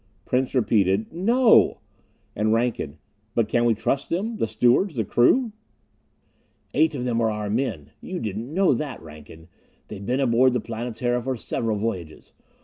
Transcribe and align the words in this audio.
Prince 0.25 0.55
repeated: 0.55 1.13
"No!" 1.13 1.77
And 2.35 2.51
Rankin: 2.51 2.97
"But 3.35 3.47
can 3.47 3.65
we 3.65 3.75
trust 3.75 4.09
them? 4.09 4.37
The 4.37 4.47
stewards 4.47 4.95
the 4.95 5.05
crew?" 5.05 5.51
"Eight 6.73 6.95
of 6.95 7.05
them 7.05 7.21
are 7.21 7.29
our 7.29 7.45
own 7.45 7.55
men! 7.55 7.91
You 8.01 8.19
didn't 8.19 8.51
know 8.51 8.73
that, 8.73 8.99
Rankin? 8.99 9.47
They've 9.89 10.03
been 10.03 10.19
aboard 10.19 10.53
the 10.53 10.59
Planetara 10.59 11.21
for 11.21 11.35
several 11.37 11.77
voyages. 11.77 12.31